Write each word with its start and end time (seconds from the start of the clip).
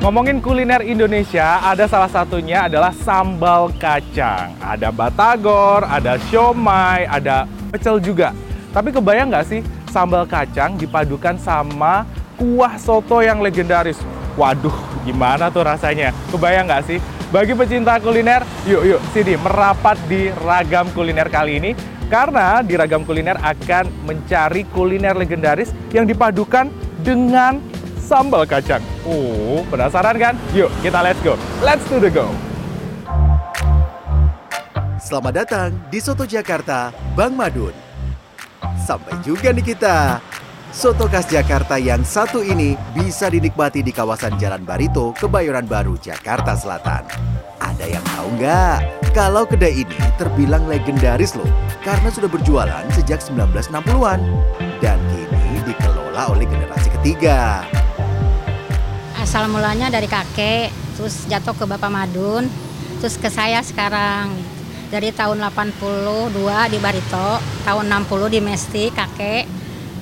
Ngomongin 0.00 0.40
kuliner 0.40 0.80
Indonesia, 0.80 1.60
ada 1.60 1.84
salah 1.84 2.08
satunya 2.08 2.64
adalah 2.64 2.88
sambal 3.04 3.68
kacang. 3.76 4.48
Ada 4.56 4.88
batagor, 4.88 5.84
ada 5.84 6.16
siomay, 6.32 7.04
ada 7.04 7.44
pecel 7.68 8.00
juga. 8.00 8.32
Tapi 8.72 8.96
kebayang 8.96 9.28
nggak 9.28 9.44
sih 9.44 9.60
sambal 9.92 10.24
kacang 10.24 10.80
dipadukan 10.80 11.36
sama 11.36 12.08
kuah 12.40 12.80
soto 12.80 13.20
yang 13.20 13.44
legendaris? 13.44 14.00
Waduh, 14.40 14.72
gimana 15.04 15.52
tuh 15.52 15.68
rasanya? 15.68 16.16
Kebayang 16.32 16.64
nggak 16.64 16.84
sih? 16.88 16.96
Bagi 17.28 17.52
pecinta 17.52 18.00
kuliner, 18.00 18.40
yuk 18.64 18.96
yuk 18.96 19.00
sini 19.12 19.36
merapat 19.36 20.00
di 20.08 20.32
ragam 20.32 20.88
kuliner 20.96 21.28
kali 21.28 21.60
ini 21.60 21.76
karena 22.08 22.64
di 22.64 22.72
ragam 22.72 23.04
kuliner 23.04 23.36
akan 23.36 23.84
mencari 24.08 24.64
kuliner 24.72 25.12
legendaris 25.12 25.76
yang 25.92 26.08
dipadukan 26.08 26.72
dengan 27.04 27.60
sambal 28.10 28.42
kacang. 28.42 28.82
Oh, 29.06 29.62
penasaran 29.70 30.18
kan? 30.18 30.34
Yuk, 30.50 30.66
kita 30.82 30.98
let's 30.98 31.22
go. 31.22 31.38
Let's 31.62 31.86
do 31.86 32.02
the 32.02 32.10
go. 32.10 32.26
Selamat 34.98 35.46
datang 35.46 35.70
di 35.94 36.02
Soto 36.02 36.26
Jakarta, 36.26 36.90
Bang 37.14 37.38
Madun. 37.38 37.70
Sampai 38.82 39.14
juga 39.22 39.54
nih 39.54 39.62
kita. 39.62 40.18
Soto 40.74 41.06
khas 41.10 41.26
Jakarta 41.26 41.78
yang 41.78 42.02
satu 42.02 42.42
ini 42.42 42.78
bisa 42.94 43.26
dinikmati 43.26 43.82
di 43.82 43.90
kawasan 43.90 44.38
Jalan 44.38 44.62
Barito, 44.62 45.14
Kebayoran 45.14 45.66
Baru, 45.66 45.98
Jakarta 45.98 46.54
Selatan. 46.54 47.06
Ada 47.58 47.86
yang 47.90 48.04
tahu 48.06 48.28
nggak? 48.38 48.78
Kalau 49.10 49.46
kedai 49.46 49.82
ini 49.82 49.98
terbilang 50.14 50.70
legendaris 50.70 51.34
loh, 51.34 51.50
karena 51.82 52.06
sudah 52.06 52.30
berjualan 52.30 52.86
sejak 52.94 53.18
1960-an. 53.18 54.22
Dan 54.78 54.98
kini 55.10 55.58
dikelola 55.66 56.38
oleh 56.38 56.46
generasi 56.46 56.88
ketiga 57.02 57.66
asal 59.30 59.46
mulanya 59.46 59.94
dari 59.94 60.10
kakek, 60.10 60.74
terus 60.98 61.22
jatuh 61.30 61.54
ke 61.54 61.62
Bapak 61.62 61.86
Madun, 61.86 62.50
terus 62.98 63.14
ke 63.14 63.30
saya 63.30 63.62
sekarang. 63.62 64.26
Dari 64.90 65.14
tahun 65.14 65.38
82 65.38 66.34
di 66.66 66.82
Barito, 66.82 67.38
tahun 67.62 68.10
60 68.10 68.26
di 68.26 68.42
Mesti 68.42 68.90
kakek, 68.90 69.46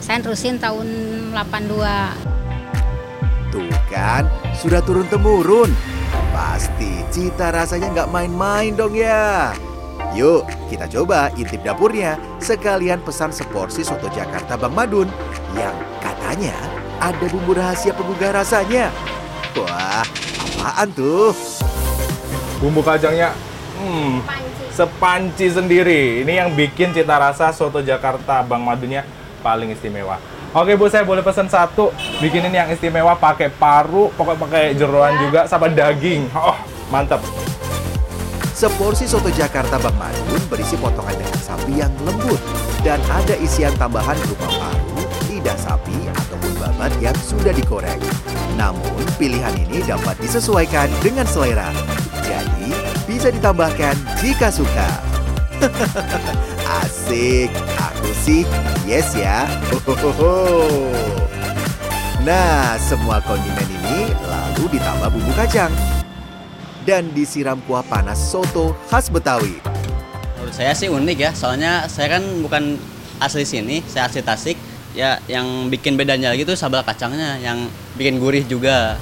saya 0.00 0.24
terusin 0.24 0.56
tahun 0.56 0.88
82. 1.36 3.52
Tuh 3.52 3.68
kan, 3.92 4.24
sudah 4.56 4.80
turun-temurun. 4.80 5.76
Pasti 6.32 7.04
cita 7.12 7.52
rasanya 7.52 8.00
nggak 8.00 8.08
main-main 8.08 8.72
dong 8.72 8.96
ya. 8.96 9.52
Yuk, 10.16 10.48
kita 10.72 10.88
coba 10.88 11.28
intip 11.36 11.60
dapurnya. 11.60 12.16
Sekalian 12.40 13.04
pesan 13.04 13.36
seporsi 13.36 13.84
soto 13.84 14.08
Jakarta 14.08 14.56
Bang 14.56 14.72
Madun 14.72 15.12
yang 15.52 15.76
katanya 16.00 16.56
ada 16.96 17.28
bumbu 17.28 17.52
rahasia 17.52 17.92
penggugah 17.92 18.32
rasanya. 18.32 18.88
Wah, 19.64 20.04
apaan 20.04 20.88
tuh? 20.94 21.34
Bumbu 22.58 22.82
kacangnya 22.82 23.34
hmm, 23.78 24.22
sepanci 24.74 25.50
sendiri. 25.50 26.22
Ini 26.22 26.44
yang 26.44 26.50
bikin 26.54 26.94
cita 26.94 27.18
rasa 27.18 27.50
soto 27.54 27.82
Jakarta 27.82 28.42
Bang 28.46 28.62
Madunya 28.62 29.02
paling 29.42 29.70
istimewa. 29.74 30.18
Oke 30.56 30.74
Bu, 30.80 30.88
saya 30.88 31.04
boleh 31.04 31.20
pesan 31.20 31.46
satu. 31.46 31.92
Bikinin 32.18 32.50
yang 32.50 32.68
istimewa 32.72 33.14
pakai 33.14 33.52
paru, 33.52 34.08
pokoknya 34.16 34.38
pakai 34.42 34.64
jeroan 34.74 35.14
juga 35.20 35.44
sama 35.44 35.68
daging. 35.68 36.30
Oh, 36.34 36.56
mantap. 36.88 37.20
Seporsi 38.58 39.06
soto 39.06 39.30
Jakarta 39.30 39.78
Bang 39.78 39.94
Madun 39.94 40.42
berisi 40.50 40.74
potongan 40.74 41.14
daging 41.14 41.42
sapi 41.46 41.78
yang 41.78 41.94
lembut 42.02 42.42
dan 42.82 42.98
ada 43.06 43.38
isian 43.38 43.70
tambahan 43.78 44.18
berupa 44.26 44.50
paru, 44.50 45.06
lidah 45.30 45.54
sapi 45.54 45.94
ataupun 46.10 46.52
babat 46.58 46.90
yang 46.98 47.14
sudah 47.22 47.54
digoreng. 47.54 48.02
Namun, 48.58 49.06
pilihan 49.22 49.54
ini 49.54 49.86
dapat 49.86 50.18
disesuaikan 50.18 50.90
dengan 50.98 51.22
selera. 51.30 51.70
Jadi, 52.26 52.74
bisa 53.06 53.30
ditambahkan 53.30 53.94
jika 54.18 54.50
suka. 54.50 54.90
Asik, 56.82 57.54
aku 57.78 58.10
sih 58.18 58.42
yes 58.82 59.14
ya. 59.14 59.46
Nah, 62.26 62.74
semua 62.82 63.22
kondimen 63.22 63.68
ini 63.78 64.10
lalu 64.26 64.74
ditambah 64.74 65.08
bumbu 65.14 65.32
kacang 65.38 65.70
dan 66.82 67.14
disiram 67.14 67.62
kuah 67.64 67.86
panas 67.86 68.18
soto 68.18 68.74
khas 68.90 69.06
Betawi. 69.06 69.62
Menurut 70.36 70.54
saya 70.54 70.74
sih 70.74 70.90
unik 70.90 71.18
ya, 71.18 71.30
soalnya 71.30 71.86
saya 71.86 72.18
kan 72.18 72.22
bukan 72.42 72.74
asli 73.22 73.46
sini, 73.46 73.86
saya 73.86 74.10
asli 74.10 74.22
Tasik 74.22 74.58
ya 74.96 75.20
yang 75.28 75.68
bikin 75.68 75.96
bedanya 75.96 76.32
lagi 76.32 76.44
tuh 76.44 76.56
sambal 76.56 76.84
kacangnya 76.84 77.36
yang 77.40 77.68
bikin 77.96 78.20
gurih 78.20 78.44
juga. 78.46 78.96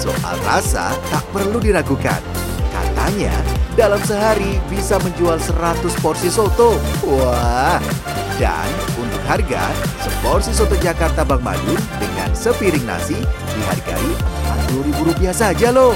Soal 0.00 0.36
rasa 0.48 0.96
tak 1.12 1.24
perlu 1.32 1.60
diragukan. 1.60 2.20
Katanya 2.72 3.34
dalam 3.76 4.00
sehari 4.04 4.60
bisa 4.68 4.96
menjual 5.00 5.36
100 5.40 5.80
porsi 6.00 6.32
soto. 6.32 6.80
Wah. 7.04 7.80
Dan 8.40 8.68
untuk 8.96 9.20
harga, 9.28 9.68
seporsi 10.00 10.56
soto 10.56 10.72
Jakarta 10.80 11.28
Bang 11.28 11.44
Madun 11.44 11.76
dengan 12.00 12.32
sepiring 12.32 12.88
nasi 12.88 13.20
dihargai 13.52 14.12
Rp40.000 14.72 15.28
saja 15.36 15.68
loh. 15.68 15.92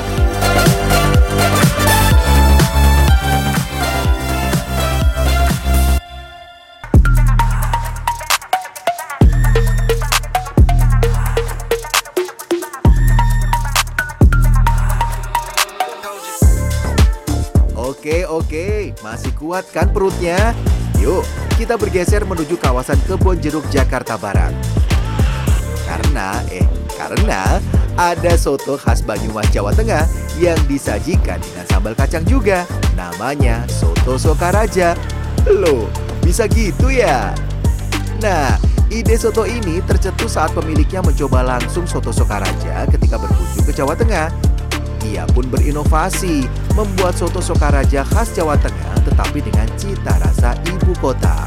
Oke. 18.44 18.92
Masih 19.00 19.32
kuat 19.40 19.64
kan 19.72 19.88
perutnya? 19.88 20.52
Yuk, 21.00 21.24
kita 21.56 21.80
bergeser 21.80 22.28
menuju 22.28 22.60
kawasan 22.60 23.00
Kebon 23.08 23.40
Jeruk 23.40 23.64
Jakarta 23.72 24.20
Barat. 24.20 24.52
Karena, 25.88 26.44
eh, 26.52 26.68
karena 26.92 27.56
ada 27.96 28.32
soto 28.36 28.76
khas 28.76 29.00
Banyumas 29.00 29.48
Jawa 29.48 29.72
Tengah 29.72 30.04
yang 30.36 30.60
disajikan 30.68 31.40
dengan 31.40 31.64
sambal 31.72 31.96
kacang 31.96 32.24
juga. 32.28 32.68
Namanya 33.00 33.64
Soto 33.64 34.20
Sokaraja. 34.20 34.92
Loh, 35.48 35.88
bisa 36.20 36.44
gitu 36.44 36.92
ya? 36.92 37.32
Nah, 38.20 38.60
ide 38.92 39.16
soto 39.16 39.48
ini 39.48 39.80
tercetus 39.88 40.36
saat 40.36 40.52
pemiliknya 40.52 41.00
mencoba 41.00 41.40
langsung 41.44 41.88
soto 41.88 42.12
Sokaraja 42.12 42.84
ketika 42.92 43.16
berkunjung 43.16 43.64
ke 43.64 43.72
Jawa 43.72 43.96
Tengah. 43.96 44.53
Ia 45.04 45.28
pun 45.28 45.44
berinovasi, 45.52 46.48
membuat 46.72 47.12
soto 47.20 47.44
Sokaraja 47.44 48.00
khas 48.08 48.32
Jawa 48.32 48.56
Tengah 48.56 48.96
tetapi 49.04 49.44
dengan 49.44 49.68
cita 49.76 50.16
rasa 50.16 50.56
ibu 50.64 50.96
kota. 50.96 51.44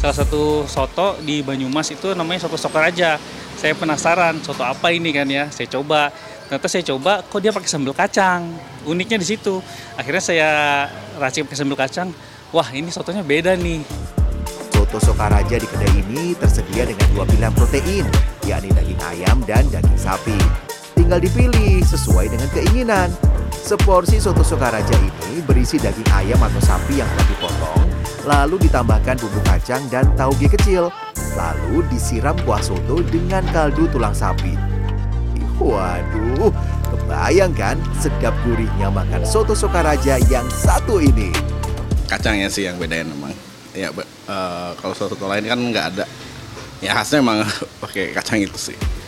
Salah 0.00 0.16
satu 0.16 0.64
soto 0.64 1.20
di 1.20 1.40
Banyumas 1.44 1.88
itu 1.92 2.12
namanya 2.12 2.44
soto 2.48 2.60
Sokaraja. 2.60 3.16
Saya 3.56 3.76
penasaran 3.76 4.40
soto 4.40 4.64
apa 4.64 4.92
ini 4.92 5.12
kan 5.12 5.28
ya. 5.28 5.48
Saya 5.52 5.68
coba. 5.68 6.12
Ternyata 6.48 6.66
saya 6.66 6.84
coba 6.88 7.20
kok 7.24 7.40
dia 7.40 7.52
pakai 7.52 7.68
sambal 7.68 7.92
kacang. 7.92 8.48
Uniknya 8.88 9.20
di 9.20 9.26
situ. 9.28 9.60
Akhirnya 10.00 10.24
saya 10.24 10.48
racik 11.20 11.44
pakai 11.48 11.58
sambal 11.60 11.76
kacang. 11.76 12.12
Wah, 12.50 12.68
ini 12.72 12.88
sotonya 12.88 13.20
beda 13.20 13.56
nih. 13.60 13.84
Soto 14.72 14.98
Sokaraja 15.00 15.56
di 15.60 15.68
kedai 15.68 15.92
ini 16.00 16.32
tersedia 16.32 16.88
dengan 16.88 17.06
dua 17.12 17.24
pilihan 17.28 17.52
protein, 17.52 18.06
yakni 18.48 18.72
daging 18.72 19.00
ayam 19.04 19.36
dan 19.44 19.68
daging 19.68 20.00
sapi. 20.00 20.69
Tinggal 21.10 21.26
dipilih 21.26 21.82
sesuai 21.82 22.30
dengan 22.30 22.46
keinginan. 22.54 23.10
Seporsi 23.50 24.22
soto 24.22 24.46
Sokaraja 24.46 24.94
ini 24.94 25.42
berisi 25.42 25.74
daging 25.74 26.06
ayam 26.06 26.38
atau 26.38 26.62
sapi 26.62 27.02
yang 27.02 27.10
telah 27.10 27.26
dipotong, 27.26 27.82
lalu 28.30 28.62
ditambahkan 28.62 29.18
bumbu 29.18 29.42
kacang 29.42 29.82
dan 29.90 30.06
tauge 30.14 30.46
kecil, 30.46 30.86
lalu 31.34 31.82
disiram 31.90 32.38
kuah 32.46 32.62
soto 32.62 33.02
dengan 33.02 33.42
kaldu 33.50 33.90
tulang 33.90 34.14
sapi. 34.14 34.54
Waduh, 35.58 36.54
kebayang 36.94 37.58
kan 37.58 37.74
sedap 37.98 38.38
gurihnya 38.46 38.86
makan 38.94 39.26
soto 39.26 39.58
Sokaraja 39.58 40.14
yang 40.30 40.46
satu 40.46 41.02
ini. 41.02 41.34
kacangnya 42.06 42.46
sih 42.46 42.70
yang 42.70 42.78
bedain 42.78 43.10
emang 43.10 43.34
ya 43.74 43.90
eh, 44.30 44.70
kalau 44.78 44.94
soto 44.94 45.18
lain 45.26 45.42
kan 45.42 45.58
nggak 45.58 45.86
ada 45.90 46.06
ya 46.78 46.94
khasnya 46.94 47.18
emang 47.18 47.42
pakai 47.82 48.14
kacang 48.14 48.38
itu 48.46 48.70
sih 48.70 48.99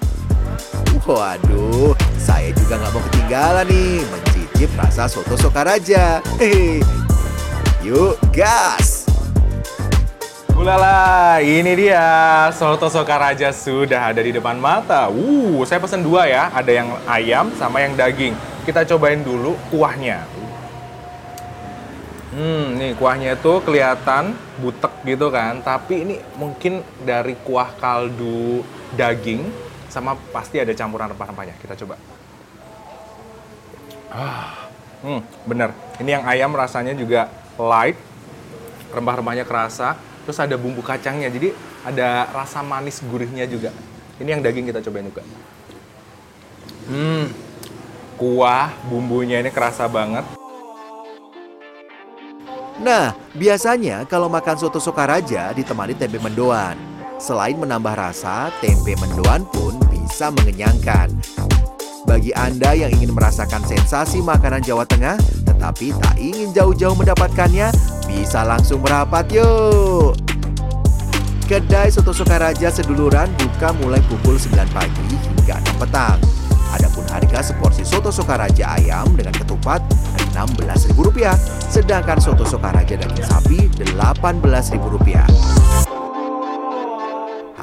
Waduh, 1.02 1.98
saya 2.14 2.54
juga 2.54 2.78
nggak 2.78 2.92
mau 2.94 3.02
ketinggalan 3.10 3.66
nih 3.66 4.06
mencicip 4.06 4.70
rasa 4.78 5.10
soto 5.10 5.34
Sokaraja. 5.34 6.22
Hehe. 6.38 6.78
Yuk, 7.82 8.14
gas! 8.30 9.10
Ulala, 10.54 11.42
ini 11.42 11.74
dia 11.74 12.06
soto 12.54 12.86
Sokaraja 12.86 13.50
sudah 13.50 14.14
ada 14.14 14.22
di 14.22 14.30
depan 14.30 14.62
mata. 14.62 15.10
Uh, 15.10 15.66
saya 15.66 15.82
pesan 15.82 16.06
dua 16.06 16.30
ya, 16.30 16.54
ada 16.54 16.70
yang 16.70 16.94
ayam 17.10 17.50
sama 17.58 17.82
yang 17.82 17.98
daging. 17.98 18.38
Kita 18.62 18.86
cobain 18.86 19.26
dulu 19.26 19.58
kuahnya. 19.74 20.22
Hmm, 22.30 22.78
nih 22.78 22.94
kuahnya 22.94 23.34
itu 23.42 23.58
kelihatan 23.66 24.38
butek 24.62 24.94
gitu 25.02 25.34
kan, 25.34 25.66
tapi 25.66 26.06
ini 26.06 26.22
mungkin 26.38 26.86
dari 27.02 27.34
kuah 27.42 27.74
kaldu 27.82 28.62
daging 28.94 29.71
sama 29.92 30.16
pasti 30.32 30.56
ada 30.56 30.72
campuran 30.72 31.12
rempah-rempahnya. 31.12 31.52
Kita 31.60 31.76
coba. 31.84 32.00
Ah, 34.08 34.72
hmm, 35.04 35.20
bener. 35.44 35.76
Ini 36.00 36.16
yang 36.16 36.24
ayam 36.24 36.56
rasanya 36.56 36.96
juga 36.96 37.28
light, 37.60 38.00
rempah-rempahnya 38.96 39.44
kerasa, 39.44 40.00
terus 40.24 40.40
ada 40.40 40.56
bumbu 40.56 40.80
kacangnya, 40.80 41.28
jadi 41.28 41.52
ada 41.84 42.32
rasa 42.32 42.64
manis 42.64 43.04
gurihnya 43.04 43.44
juga. 43.44 43.68
Ini 44.16 44.38
yang 44.38 44.40
daging 44.40 44.72
kita 44.72 44.80
cobain 44.80 45.12
juga. 45.12 45.24
Hmm, 46.88 47.28
kuah 48.16 48.72
bumbunya 48.88 49.44
ini 49.44 49.52
kerasa 49.52 49.84
banget. 49.88 50.24
Nah, 52.82 53.14
biasanya 53.36 54.08
kalau 54.08 54.26
makan 54.26 54.56
soto 54.58 54.80
Sokaraja 54.80 55.52
ditemani 55.52 55.94
tempe 55.94 56.18
mendoan. 56.18 56.91
Selain 57.22 57.54
menambah 57.54 57.94
rasa, 57.94 58.50
tempe 58.58 58.98
mendoan 58.98 59.46
pun 59.54 59.78
bisa 59.94 60.34
mengenyangkan. 60.34 61.06
Bagi 62.02 62.34
Anda 62.34 62.74
yang 62.74 62.90
ingin 62.98 63.14
merasakan 63.14 63.62
sensasi 63.62 64.18
makanan 64.18 64.66
Jawa 64.66 64.82
Tengah, 64.82 65.14
tetapi 65.46 65.94
tak 66.02 66.18
ingin 66.18 66.50
jauh-jauh 66.50 66.98
mendapatkannya, 66.98 67.70
bisa 68.10 68.42
langsung 68.42 68.82
merapat 68.82 69.30
yuk! 69.30 70.18
Kedai 71.46 71.94
Soto 71.94 72.10
Sokaraja 72.10 72.74
Seduluran 72.74 73.30
buka 73.38 73.70
mulai 73.78 74.02
pukul 74.10 74.34
9 74.34 74.58
pagi 74.74 75.14
hingga 75.14 75.62
6 75.62 75.78
petang. 75.78 76.18
Adapun 76.74 77.06
harga 77.06 77.54
seporsi 77.54 77.86
soto 77.86 78.10
Sokaraja 78.10 78.82
ayam 78.82 79.14
dengan 79.14 79.38
ketupat 79.38 79.78
Rp16.000, 80.34 81.38
sedangkan 81.70 82.18
soto 82.18 82.42
Sokaraja 82.42 82.98
daging 82.98 83.22
sapi 83.22 83.70
Rp18.000. 83.78 85.91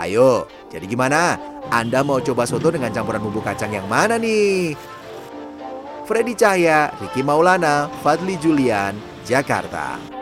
Ayo, 0.10 0.50
jadi 0.74 0.90
gimana? 0.90 1.38
Anda 1.70 2.02
mau 2.02 2.18
coba 2.18 2.50
soto 2.50 2.74
dengan 2.74 2.90
campuran 2.90 3.22
bumbu 3.22 3.46
kacang 3.46 3.70
yang 3.70 3.86
mana 3.86 4.18
nih? 4.18 4.74
Freddy 6.10 6.34
Cahya, 6.34 6.90
Ricky 6.98 7.22
Maulana, 7.22 7.86
Fadli 8.02 8.34
Julian, 8.42 8.98
Jakarta. 9.22 10.19